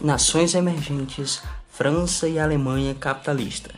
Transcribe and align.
Nações 0.00 0.54
emergentes, 0.54 1.42
França 1.70 2.28
e 2.28 2.38
Alemanha 2.38 2.94
capitalista. 2.94 3.74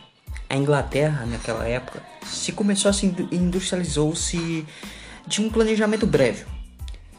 A 0.49 0.55
Inglaterra, 0.55 1.25
naquela 1.25 1.67
época, 1.67 2.01
se 2.25 2.53
começou 2.53 2.89
a 2.89 2.93
se 2.93 3.07
industrializou-se 3.31 4.65
de 5.27 5.41
um 5.41 5.49
planejamento 5.49 6.07
breve. 6.07 6.45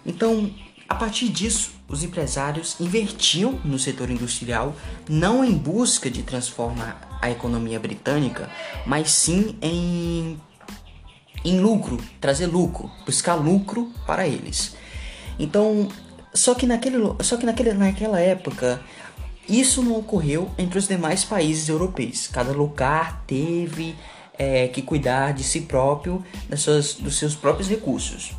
Então, 0.07 0.51
a 0.89 0.95
partir 0.95 1.29
disso, 1.29 1.73
os 1.91 2.05
empresários 2.05 2.77
invertiam 2.81 3.59
no 3.65 3.79
setor 3.79 4.11
industrial, 4.11 4.75
não 5.09 5.45
em 5.45 5.53
busca 5.53 6.09
de 6.09 6.23
transformar 6.23 7.19
a 7.21 7.31
economia 7.31 7.79
britânica, 7.81 8.49
mas 8.87 9.11
sim 9.11 9.57
em, 9.61 10.41
em 11.45 11.61
lucro, 11.61 11.99
trazer 12.21 12.47
lucro, 12.47 12.91
buscar 13.05 13.35
lucro 13.35 13.93
para 14.07 14.27
eles. 14.27 14.77
Então, 15.39 15.89
só 16.33 16.55
que, 16.55 16.67
naquele, 16.67 16.99
só 17.21 17.37
que 17.37 17.45
naquele, 17.45 17.73
naquela 17.73 18.21
época, 18.21 18.81
isso 19.49 19.83
não 19.83 19.99
ocorreu 19.99 20.49
entre 20.57 20.79
os 20.79 20.87
demais 20.87 21.25
países 21.25 21.69
europeus. 21.69 22.29
Cada 22.29 22.53
lugar 22.53 23.25
teve 23.27 23.97
é, 24.39 24.69
que 24.69 24.81
cuidar 24.81 25.33
de 25.33 25.43
si 25.43 25.63
próprio, 25.63 26.25
das 26.49 26.61
suas, 26.61 26.95
dos 26.95 27.19
seus 27.19 27.35
próprios 27.35 27.69
recursos. 27.69 28.33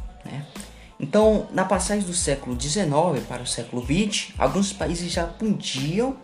Então, 1.01 1.47
na 1.51 1.65
passagem 1.65 2.05
do 2.05 2.13
século 2.13 2.55
XIX 2.61 3.25
para 3.27 3.41
o 3.41 3.47
século 3.47 3.83
XX, 3.83 4.33
alguns 4.37 4.71
países 4.71 5.11
já 5.11 5.25
podiam 5.25 6.15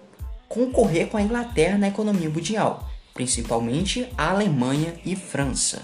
concorrer 0.48 1.08
com 1.08 1.18
a 1.18 1.22
Inglaterra 1.22 1.80
na 1.80 1.88
economia 1.88 2.30
mundial, 2.30 2.88
principalmente 3.12 4.08
a 4.16 4.30
Alemanha 4.30 4.94
e 5.04 5.16
França. 5.16 5.82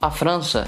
A 0.00 0.10
França 0.10 0.66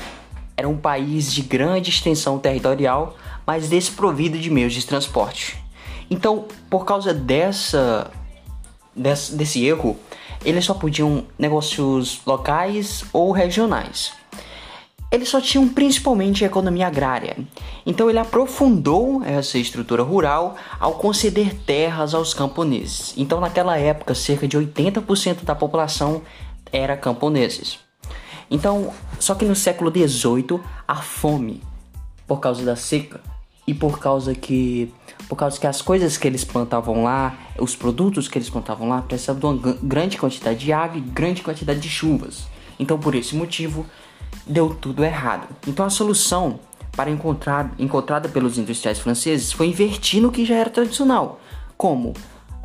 era 0.54 0.68
um 0.68 0.76
país 0.76 1.32
de 1.32 1.40
grande 1.40 1.88
extensão 1.88 2.38
territorial, 2.38 3.16
mas 3.46 3.70
desprovido 3.70 4.38
de 4.38 4.50
meios 4.50 4.74
de 4.74 4.84
transporte. 4.84 5.69
Então, 6.10 6.46
por 6.68 6.84
causa 6.84 7.14
dessa, 7.14 8.10
desse, 8.94 9.34
desse 9.36 9.64
erro, 9.64 9.96
eles 10.44 10.64
só 10.64 10.74
podiam 10.74 11.24
negócios 11.38 12.20
locais 12.26 13.04
ou 13.12 13.30
regionais. 13.30 14.12
Eles 15.10 15.28
só 15.28 15.40
tinham 15.40 15.68
principalmente 15.68 16.44
a 16.44 16.46
economia 16.46 16.86
agrária. 16.86 17.36
Então 17.84 18.08
ele 18.08 18.18
aprofundou 18.18 19.22
essa 19.24 19.58
estrutura 19.58 20.02
rural 20.04 20.56
ao 20.78 20.94
conceder 20.94 21.54
terras 21.66 22.14
aos 22.14 22.32
camponeses. 22.32 23.14
Então 23.16 23.40
naquela 23.40 23.76
época, 23.76 24.14
cerca 24.14 24.46
de 24.46 24.56
80% 24.56 25.42
da 25.42 25.54
população 25.54 26.22
era 26.72 26.96
camponeses. 26.96 27.80
Então, 28.48 28.92
só 29.18 29.34
que 29.34 29.44
no 29.44 29.54
século 29.54 29.90
XVIII, 29.90 30.60
a 30.86 30.96
fome, 30.96 31.62
por 32.26 32.38
causa 32.38 32.64
da 32.64 32.74
seca 32.74 33.20
e 33.70 33.74
por 33.74 34.00
causa 34.00 34.34
que 34.34 34.92
por 35.28 35.36
causa 35.36 35.60
que 35.60 35.66
as 35.66 35.80
coisas 35.80 36.16
que 36.16 36.26
eles 36.26 36.44
plantavam 36.44 37.04
lá, 37.04 37.38
os 37.56 37.76
produtos 37.76 38.26
que 38.26 38.36
eles 38.36 38.50
plantavam 38.50 38.88
lá, 38.88 39.00
precisavam 39.00 39.56
de 39.56 39.64
uma 39.64 39.78
grande 39.80 40.18
quantidade 40.18 40.58
de 40.58 40.72
água 40.72 40.98
e 40.98 41.00
grande 41.00 41.40
quantidade 41.40 41.78
de 41.78 41.88
chuvas. 41.88 42.48
Então, 42.80 42.98
por 42.98 43.14
esse 43.14 43.36
motivo, 43.36 43.86
deu 44.44 44.74
tudo 44.74 45.04
errado. 45.04 45.46
Então, 45.68 45.86
a 45.86 45.90
solução 45.90 46.58
para 46.96 47.12
encontrar 47.12 47.72
encontrada 47.78 48.28
pelos 48.28 48.58
industriais 48.58 48.98
franceses 48.98 49.52
foi 49.52 49.68
invertir 49.68 50.20
no 50.20 50.32
que 50.32 50.44
já 50.44 50.56
era 50.56 50.68
tradicional, 50.68 51.38
como 51.76 52.12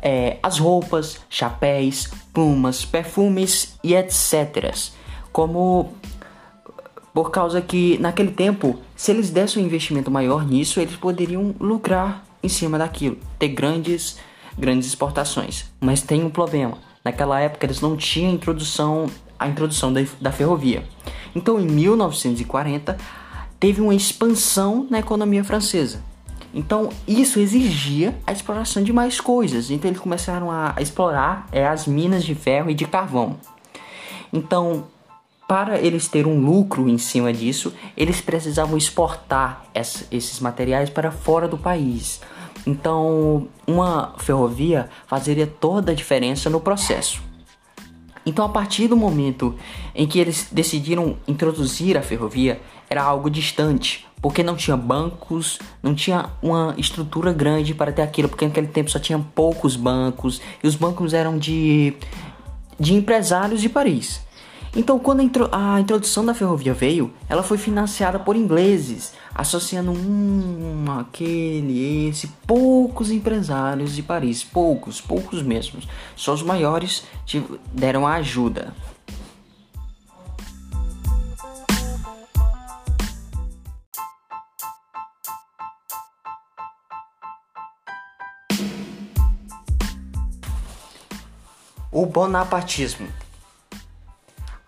é, 0.02 0.38
as 0.42 0.58
roupas, 0.58 1.20
chapéus, 1.30 2.08
plumas, 2.32 2.84
perfumes 2.84 3.78
e 3.84 3.94
etc 3.94 4.90
como 5.36 5.92
por 7.16 7.30
causa 7.30 7.62
que 7.62 7.96
naquele 7.96 8.30
tempo, 8.30 8.78
se 8.94 9.10
eles 9.10 9.30
dessem 9.30 9.62
um 9.62 9.66
investimento 9.66 10.10
maior 10.10 10.46
nisso, 10.46 10.78
eles 10.78 10.96
poderiam 10.96 11.54
lucrar 11.58 12.22
em 12.42 12.48
cima 12.50 12.76
daquilo, 12.76 13.16
ter 13.38 13.48
grandes 13.48 14.18
grandes 14.58 14.86
exportações. 14.86 15.64
Mas 15.80 16.02
tem 16.02 16.22
um 16.22 16.28
problema. 16.28 16.76
Naquela 17.02 17.40
época 17.40 17.64
eles 17.64 17.80
não 17.80 17.96
tinham 17.96 18.34
introdução 18.34 19.06
a 19.38 19.48
introdução 19.48 19.90
da, 19.94 20.04
da 20.20 20.30
ferrovia. 20.30 20.84
Então, 21.34 21.58
em 21.58 21.64
1940, 21.64 22.98
teve 23.58 23.80
uma 23.80 23.94
expansão 23.94 24.86
na 24.90 24.98
economia 24.98 25.42
francesa. 25.42 26.02
Então, 26.52 26.90
isso 27.08 27.40
exigia 27.40 28.14
a 28.26 28.32
exploração 28.32 28.82
de 28.82 28.92
mais 28.92 29.22
coisas. 29.22 29.70
Então, 29.70 29.88
eles 29.88 30.00
começaram 30.00 30.50
a 30.50 30.74
explorar 30.80 31.48
é, 31.50 31.66
as 31.66 31.86
minas 31.86 32.24
de 32.24 32.34
ferro 32.34 32.68
e 32.68 32.74
de 32.74 32.84
carvão. 32.84 33.38
Então, 34.30 34.84
para 35.46 35.78
eles 35.78 36.08
terem 36.08 36.32
um 36.32 36.40
lucro 36.40 36.88
em 36.88 36.98
cima 36.98 37.32
disso, 37.32 37.72
eles 37.96 38.20
precisavam 38.20 38.76
exportar 38.76 39.64
esses 40.10 40.40
materiais 40.40 40.90
para 40.90 41.10
fora 41.10 41.46
do 41.46 41.56
país. 41.56 42.20
Então, 42.66 43.46
uma 43.66 44.14
ferrovia 44.18 44.88
fazeria 45.06 45.46
toda 45.46 45.92
a 45.92 45.94
diferença 45.94 46.50
no 46.50 46.60
processo. 46.60 47.22
Então, 48.24 48.44
a 48.44 48.48
partir 48.48 48.88
do 48.88 48.96
momento 48.96 49.54
em 49.94 50.04
que 50.04 50.18
eles 50.18 50.48
decidiram 50.50 51.16
introduzir 51.28 51.96
a 51.96 52.02
ferrovia, 52.02 52.60
era 52.90 53.00
algo 53.00 53.30
distante, 53.30 54.04
porque 54.20 54.42
não 54.42 54.56
tinha 54.56 54.76
bancos, 54.76 55.60
não 55.80 55.94
tinha 55.94 56.30
uma 56.42 56.74
estrutura 56.76 57.32
grande 57.32 57.72
para 57.72 57.92
ter 57.92 58.02
aquilo, 58.02 58.28
porque 58.28 58.44
naquele 58.44 58.66
tempo 58.66 58.90
só 58.90 58.98
tinha 58.98 59.18
poucos 59.18 59.76
bancos 59.76 60.40
e 60.62 60.66
os 60.66 60.74
bancos 60.74 61.14
eram 61.14 61.38
de, 61.38 61.94
de 62.80 62.94
empresários 62.94 63.60
de 63.60 63.68
Paris. 63.68 64.25
Então, 64.78 64.98
quando 64.98 65.22
a, 65.52 65.80
introdução 65.80 66.22
da 66.22 66.34
ferrovia 66.34 66.74
veio, 66.74 67.10
ela 67.30 67.42
foi 67.42 67.56
financiada 67.56 68.18
por 68.18 68.36
ingleses, 68.36 69.14
associando 69.34 69.90
um, 69.90 70.84
aquele, 71.00 72.08
esse, 72.08 72.26
poucos 72.46 73.10
empresários 73.10 73.94
de 73.94 74.02
Paris, 74.02 74.44
poucos, 74.44 75.00
poucos 75.00 75.42
mesmos. 75.42 75.88
Só 76.14 76.34
os 76.34 76.42
maiores 76.42 77.04
deram 77.72 78.06
a 78.06 78.16
ajuda. 78.16 78.74
O 91.90 92.04
bonapartismo 92.04 93.08
a 93.08 93.25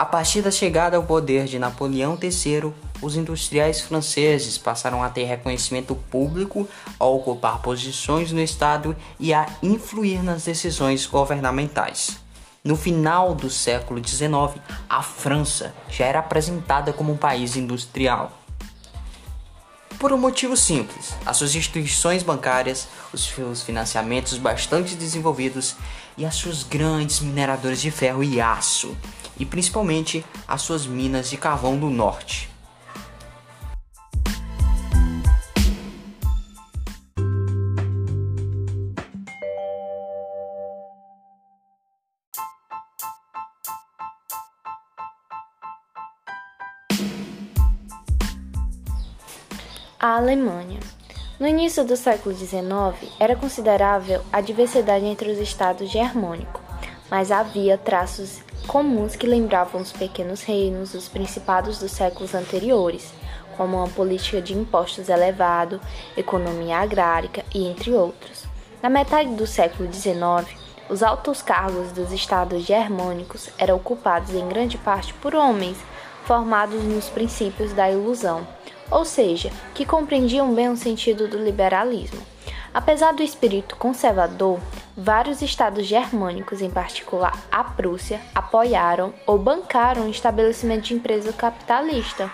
partir 0.08 0.40
da 0.40 0.50
chegada 0.50 0.96
ao 0.96 1.02
poder 1.02 1.44
de 1.44 1.58
Napoleão 1.58 2.18
III, 2.20 2.72
os 3.02 3.14
industriais 3.14 3.82
franceses 3.82 4.56
passaram 4.56 5.02
a 5.02 5.10
ter 5.10 5.24
reconhecimento 5.24 5.94
público, 5.94 6.66
a 6.98 7.04
ocupar 7.04 7.60
posições 7.60 8.32
no 8.32 8.40
Estado 8.40 8.96
e 9.20 9.34
a 9.34 9.46
influir 9.62 10.22
nas 10.22 10.44
decisões 10.44 11.06
governamentais. 11.06 12.18
No 12.64 12.74
final 12.74 13.34
do 13.34 13.50
século 13.50 14.02
XIX, 14.04 14.60
a 14.88 15.02
França 15.02 15.74
já 15.90 16.06
era 16.06 16.18
apresentada 16.20 16.92
como 16.92 17.12
um 17.12 17.16
país 17.16 17.54
industrial. 17.54 18.32
Por 19.98 20.12
um 20.12 20.18
motivo 20.18 20.56
simples: 20.56 21.14
as 21.26 21.36
suas 21.36 21.54
instituições 21.54 22.22
bancárias, 22.22 22.88
os 23.12 23.26
seus 23.26 23.62
financiamentos 23.62 24.38
bastante 24.38 24.94
desenvolvidos 24.94 25.76
e 26.16 26.24
as 26.24 26.34
suas 26.34 26.62
grandes 26.62 27.20
mineradoras 27.20 27.80
de 27.80 27.90
ferro 27.90 28.24
e 28.24 28.40
aço 28.40 28.96
e 29.38 29.46
principalmente 29.46 30.24
as 30.46 30.62
suas 30.62 30.86
minas 30.86 31.30
de 31.30 31.36
carvão 31.36 31.78
do 31.78 31.88
norte. 31.88 32.50
A 50.00 50.16
Alemanha. 50.16 50.78
No 51.40 51.46
início 51.46 51.84
do 51.84 51.96
século 51.96 52.34
XIX, 52.34 53.12
era 53.18 53.34
considerável 53.34 54.22
a 54.32 54.40
diversidade 54.40 55.04
entre 55.04 55.30
os 55.30 55.38
estados 55.38 55.90
germânicos, 55.90 56.60
mas 57.10 57.32
havia 57.32 57.76
traços 57.76 58.40
comuns 58.68 59.16
que 59.16 59.26
lembravam 59.26 59.80
os 59.80 59.90
pequenos 59.90 60.42
reinos 60.42 60.92
dos 60.92 61.08
principados 61.08 61.78
dos 61.78 61.90
séculos 61.90 62.34
anteriores, 62.34 63.14
como 63.56 63.78
uma 63.78 63.88
política 63.88 64.42
de 64.42 64.52
impostos 64.52 65.08
elevado, 65.08 65.80
economia 66.14 66.76
agrária 66.76 67.30
e 67.54 67.66
entre 67.66 67.94
outros. 67.94 68.44
Na 68.82 68.90
metade 68.90 69.34
do 69.34 69.46
século 69.46 69.90
XIX, 69.90 70.46
os 70.90 71.02
altos 71.02 71.40
cargos 71.40 71.92
dos 71.92 72.12
estados 72.12 72.62
germânicos 72.62 73.48
eram 73.56 73.76
ocupados 73.76 74.34
em 74.34 74.46
grande 74.46 74.76
parte 74.76 75.14
por 75.14 75.34
homens, 75.34 75.78
formados 76.26 76.84
nos 76.84 77.08
princípios 77.08 77.72
da 77.72 77.90
ilusão, 77.90 78.46
ou 78.90 79.02
seja, 79.02 79.50
que 79.74 79.86
compreendiam 79.86 80.54
bem 80.54 80.68
o 80.68 80.76
sentido 80.76 81.26
do 81.26 81.42
liberalismo. 81.42 82.20
Apesar 82.78 83.12
do 83.12 83.24
espírito 83.24 83.74
conservador, 83.74 84.60
vários 84.96 85.42
estados 85.42 85.84
germânicos, 85.84 86.62
em 86.62 86.70
particular 86.70 87.36
a 87.50 87.64
Prússia, 87.64 88.20
apoiaram 88.32 89.12
ou 89.26 89.36
bancaram 89.36 90.06
o 90.06 90.08
estabelecimento 90.08 90.84
de 90.84 90.94
empresa 90.94 91.32
capitalista. 91.32 92.30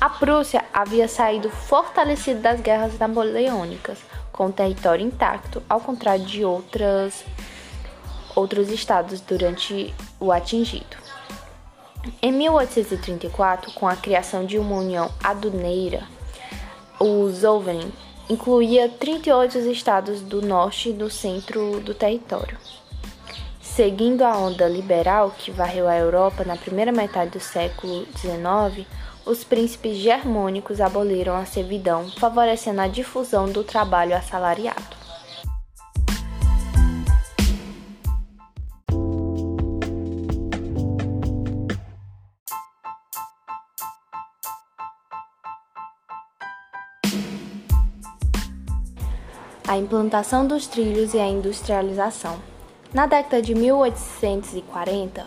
A 0.00 0.10
Prússia 0.10 0.64
havia 0.74 1.06
saído 1.06 1.48
fortalecida 1.48 2.40
das 2.40 2.60
guerras 2.60 2.98
napoleônicas, 2.98 4.00
com 4.32 4.46
o 4.46 4.52
território 4.52 5.06
intacto, 5.06 5.62
ao 5.68 5.80
contrário 5.80 6.24
de 6.24 6.44
outras, 6.44 7.24
outros 8.34 8.70
estados 8.70 9.20
durante 9.20 9.94
o 10.18 10.32
atingido. 10.32 10.96
Em 12.20 12.32
1834, 12.32 13.70
com 13.74 13.86
a 13.86 13.94
criação 13.94 14.44
de 14.44 14.58
uma 14.58 14.74
união 14.74 15.08
aduneira, 15.22 16.02
o 16.98 17.30
Zollverein 17.30 17.92
incluía 18.28 18.88
38 18.88 19.58
estados 19.70 20.20
do 20.20 20.42
norte 20.42 20.90
e 20.90 20.92
do 20.92 21.08
centro 21.08 21.80
do 21.80 21.94
território. 21.94 22.58
Seguindo 23.60 24.22
a 24.22 24.36
onda 24.36 24.68
liberal 24.68 25.32
que 25.38 25.50
varreu 25.50 25.88
a 25.88 25.96
Europa 25.96 26.44
na 26.44 26.56
primeira 26.56 26.92
metade 26.92 27.30
do 27.30 27.40
século 27.40 28.06
XIX, 28.16 28.86
os 29.24 29.44
príncipes 29.44 29.96
germânicos 29.96 30.80
aboliram 30.80 31.36
a 31.36 31.46
servidão, 31.46 32.10
favorecendo 32.18 32.80
a 32.80 32.88
difusão 32.88 33.50
do 33.50 33.62
trabalho 33.64 34.16
assalariado. 34.16 34.97
A 49.68 49.76
implantação 49.76 50.46
dos 50.46 50.66
trilhos 50.66 51.12
e 51.12 51.18
a 51.18 51.28
industrialização. 51.28 52.38
Na 52.90 53.04
década 53.04 53.42
de 53.42 53.54
1840, 53.54 55.26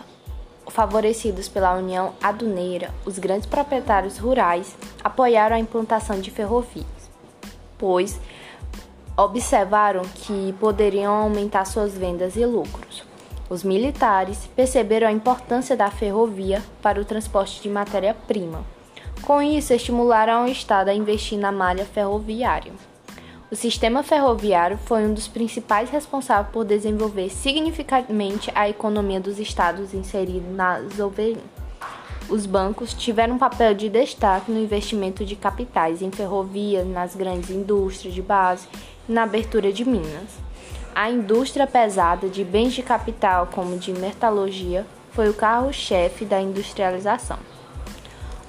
favorecidos 0.68 1.48
pela 1.48 1.76
União 1.76 2.12
Aduneira, 2.20 2.92
os 3.06 3.20
grandes 3.20 3.46
proprietários 3.46 4.18
rurais 4.18 4.76
apoiaram 5.04 5.54
a 5.54 5.60
implantação 5.60 6.20
de 6.20 6.32
ferrovias, 6.32 6.84
pois 7.78 8.18
observaram 9.16 10.02
que 10.02 10.52
poderiam 10.58 11.14
aumentar 11.14 11.64
suas 11.64 11.96
vendas 11.96 12.34
e 12.34 12.44
lucros. 12.44 13.04
Os 13.48 13.62
militares 13.62 14.50
perceberam 14.56 15.06
a 15.06 15.12
importância 15.12 15.76
da 15.76 15.88
ferrovia 15.88 16.60
para 16.82 17.00
o 17.00 17.04
transporte 17.04 17.62
de 17.62 17.68
matéria-prima. 17.68 18.64
Com 19.22 19.40
isso, 19.40 19.72
estimularam 19.72 20.46
o 20.46 20.48
Estado 20.48 20.88
a 20.88 20.94
investir 20.94 21.38
na 21.38 21.52
malha 21.52 21.84
ferroviária. 21.84 22.72
O 23.52 23.54
sistema 23.54 24.02
ferroviário 24.02 24.78
foi 24.78 25.04
um 25.04 25.12
dos 25.12 25.28
principais 25.28 25.90
responsáveis 25.90 26.50
por 26.50 26.64
desenvolver 26.64 27.28
significativamente 27.28 28.50
a 28.54 28.66
economia 28.66 29.20
dos 29.20 29.38
estados 29.38 29.92
inseridos 29.92 30.56
na 30.56 30.80
Zoverin. 30.88 31.36
Os 32.30 32.46
bancos 32.46 32.94
tiveram 32.94 33.34
um 33.34 33.38
papel 33.38 33.74
de 33.74 33.90
destaque 33.90 34.50
no 34.50 34.58
investimento 34.58 35.22
de 35.22 35.36
capitais 35.36 36.00
em 36.00 36.10
ferrovias, 36.10 36.86
nas 36.86 37.14
grandes 37.14 37.50
indústrias 37.50 38.14
de 38.14 38.22
base 38.22 38.66
e 39.06 39.12
na 39.12 39.24
abertura 39.24 39.70
de 39.70 39.84
minas. 39.84 40.30
A 40.94 41.10
indústria 41.10 41.66
pesada 41.66 42.30
de 42.30 42.42
bens 42.42 42.72
de 42.72 42.82
capital, 42.82 43.48
como 43.52 43.76
de 43.76 43.92
metalurgia, 43.92 44.86
foi 45.10 45.28
o 45.28 45.34
carro-chefe 45.34 46.24
da 46.24 46.40
industrialização. 46.40 47.38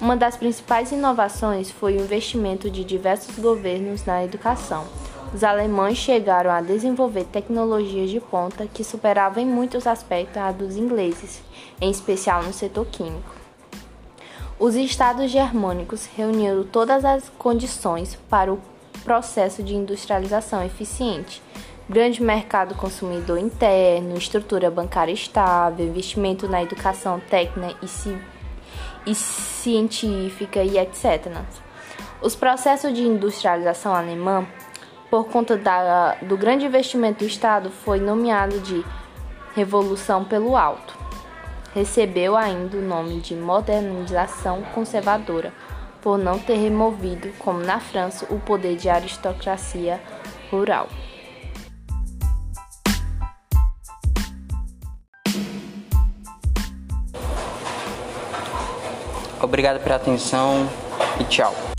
Uma 0.03 0.17
das 0.17 0.35
principais 0.35 0.91
inovações 0.91 1.71
foi 1.71 1.95
o 1.95 2.01
investimento 2.01 2.69
de 2.69 2.83
diversos 2.83 3.39
governos 3.39 4.03
na 4.03 4.21
educação. 4.21 4.85
Os 5.33 5.45
alemães 5.45 5.97
chegaram 5.97 6.51
a 6.51 6.59
desenvolver 6.59 7.23
tecnologias 7.23 8.09
de 8.09 8.19
ponta 8.19 8.67
que 8.67 8.83
superavam 8.83 9.41
em 9.41 9.45
muitos 9.45 9.87
aspectos 9.87 10.35
a 10.35 10.51
dos 10.51 10.75
ingleses, 10.75 11.41
em 11.79 11.89
especial 11.89 12.43
no 12.43 12.51
setor 12.51 12.85
químico. 12.87 13.33
Os 14.59 14.75
estados 14.75 15.31
germânicos 15.31 16.05
reuniram 16.17 16.65
todas 16.65 17.05
as 17.05 17.29
condições 17.37 18.19
para 18.29 18.51
o 18.51 18.59
processo 19.05 19.63
de 19.63 19.73
industrialização 19.73 20.65
eficiente. 20.65 21.41
Grande 21.89 22.21
mercado 22.21 22.75
consumidor 22.75 23.37
interno, 23.37 24.17
estrutura 24.17 24.69
bancária 24.69 25.13
estável, 25.13 25.87
investimento 25.87 26.45
na 26.45 26.61
educação 26.61 27.21
técnica 27.21 27.77
e 27.81 27.87
civil 27.87 28.32
e 29.05 29.15
científica 29.15 30.63
e 30.63 30.77
etc. 30.77 31.31
Os 32.21 32.35
processos 32.35 32.93
de 32.93 33.03
industrialização 33.03 33.93
alemã, 33.93 34.47
por 35.09 35.25
conta 35.25 35.57
da, 35.57 36.15
do 36.21 36.37
grande 36.37 36.65
investimento 36.65 37.19
do 37.19 37.27
Estado, 37.27 37.69
foi 37.69 37.99
nomeado 37.99 38.59
de 38.61 38.83
Revolução 39.55 40.23
pelo 40.23 40.55
Alto. 40.55 40.97
Recebeu 41.73 42.35
ainda 42.35 42.77
o 42.77 42.81
nome 42.81 43.19
de 43.19 43.35
modernização 43.35 44.61
conservadora, 44.73 45.53
por 46.01 46.17
não 46.17 46.39
ter 46.39 46.55
removido, 46.55 47.29
como 47.39 47.59
na 47.59 47.79
França, 47.79 48.25
o 48.29 48.39
poder 48.39 48.75
de 48.75 48.89
aristocracia 48.89 50.01
rural. 50.49 50.87
Obrigado 59.53 59.79
pela 59.83 59.97
atenção 59.97 60.67
e 61.19 61.23
tchau. 61.25 61.72